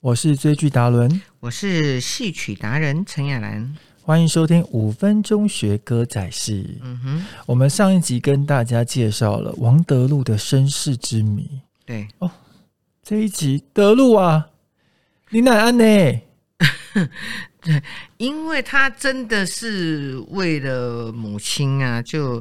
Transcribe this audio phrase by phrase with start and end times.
[0.00, 3.74] 我是追剧达伦，我是戏曲达人陈雅兰。
[4.02, 6.78] 欢迎收听五分钟学歌仔戏。
[6.82, 11.48] 嗯哼，我们上一集跟大家介绍了王德禄的身世之谜，
[11.84, 12.06] 对，
[13.02, 14.48] 这一集德禄啊，
[15.30, 16.20] 你乃安呢？
[18.18, 22.40] 因为他真的是为了母亲啊，就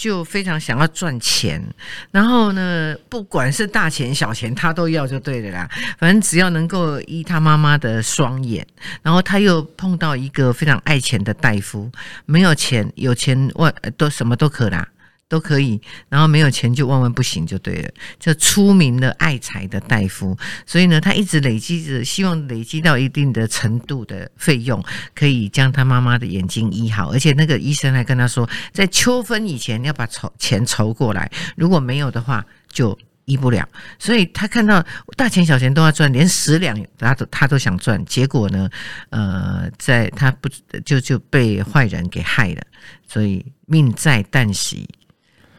[0.00, 1.62] 就非常想要赚钱，
[2.10, 5.68] 然后呢，不管是大钱小钱，他都要就对了啦。
[5.98, 8.66] 反正只要能够依他妈妈的双眼，
[9.02, 11.92] 然后他又碰到一个非常爱钱的大夫，
[12.24, 14.88] 没有钱有钱我都什么都可啦。
[15.30, 17.88] 都可以，然后没有钱就万万不行，就对了。
[18.18, 27.12] 就出名的爱财的大夫，所以呢，他一直累积着，希望累积到一定的程度的费用，可以将他妈妈的眼睛医好。
[27.12, 33.68] 而且那个医生还跟他说，在秋分以前要把筹钱筹过来，如果没有的话，就医不了。
[34.00, 34.84] 所以他看到
[35.16, 38.04] 大钱小钱都要赚，连十两他都他都想赚。
[38.04, 38.68] 结果呢，
[39.10, 40.48] 呃，在他不
[40.84, 42.62] 就就被坏人给害了，
[43.06, 44.88] 所以命在旦夕。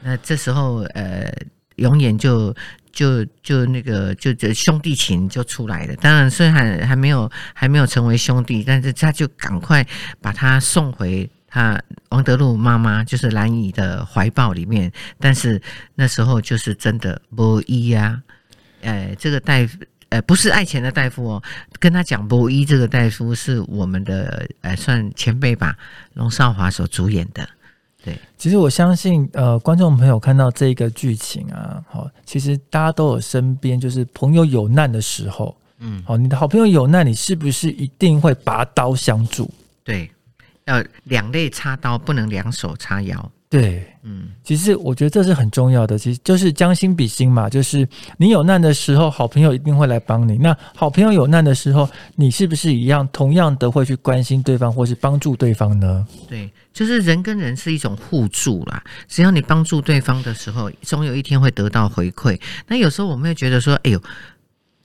[0.04, 1.32] 那这时候，呃，
[1.76, 2.54] 永远就
[2.92, 5.96] 就就那个就就兄弟情就出来了。
[5.98, 9.86] 当然，虽然还没有还没有成为兄弟，但是他就赶快
[10.20, 11.80] 把他送回他
[12.10, 14.92] 王德禄妈妈就是兰姨的怀抱里面。
[15.20, 15.62] 但是
[15.96, 18.22] 那时候就是真的不医呀，
[18.82, 19.78] 呃，这个大夫
[20.10, 21.44] 呃不是爱钱的大夫哦，
[21.80, 25.78] 跟他讲不医，这个大夫是我们的呃算前辈吧，
[26.16, 27.48] 龙少华所主演的。
[28.04, 39.50] 对，其实我相信，呃，观众朋友看到这个剧情啊，好，其实大家都有身边就是朋友有难的时候，嗯，好，你的好朋友有难，你是不是一定会拔刀相助？
[39.84, 40.10] 对，
[40.72, 43.32] 要两肋插刀，不能两手插腰。
[43.50, 50.38] 对，嗯，其实我觉得这是很重要的，其实就是将心比心嘛，就是你有难的时候，好朋友一定会来帮你。
[50.38, 56.08] 那好朋友有难的时候，你是不是一样同样的会去关心对方，或是帮助对方呢？
[56.30, 58.82] 对，就是人跟人是一种互助啦。
[59.10, 62.40] 只要你帮助对方的时候，总有一天会得到回馈。
[62.68, 64.02] 那有时候我们会觉得说，哎呦。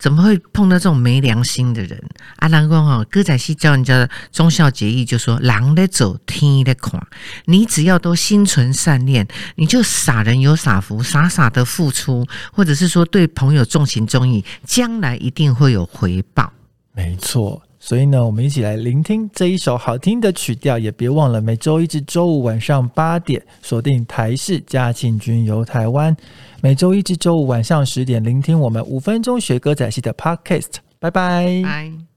[0.07, 2.01] 怎么会碰到这种没良心的人？
[2.37, 7.05] 阿郎公哈歌仔戏教人家忠孝节义，就说狼的走，天的垮。
[7.47, 16.53] 你只要都心存善念，你就傻人有傻福，傻傻的付出，或者是说对朋友重情重义，将来一定会有回报。
[16.95, 17.61] 没错。
[17.87, 26.15] 所以呢，我们一起来聆听这一首好听的曲调，也别忘了每周一至周五晚上八点锁定台视嘉庆君游台湾，
[26.61, 30.79] 每周一至周五晚上十点聆听我们五分钟学歌仔戏的 Podcast。
[30.99, 31.63] 拜拜。
[31.63, 32.16] 拜。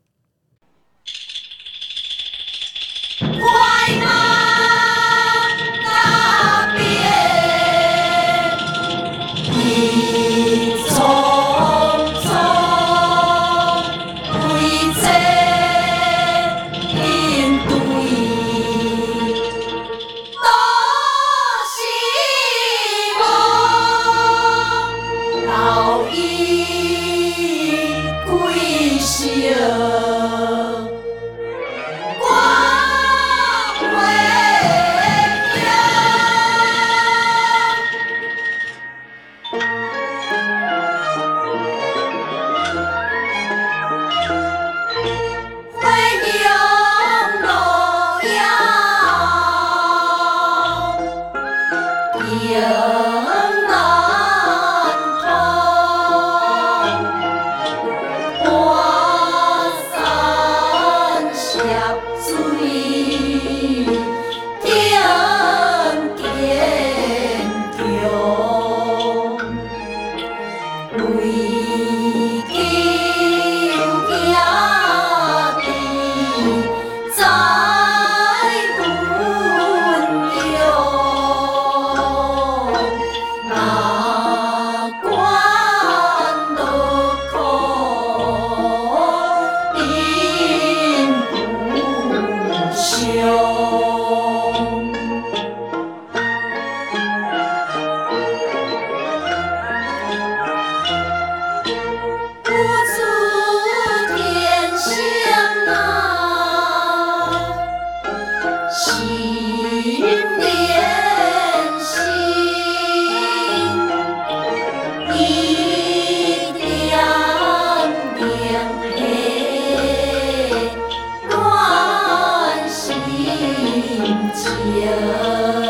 [124.69, 125.68] Yeah.